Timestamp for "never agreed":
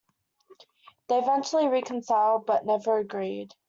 2.65-3.53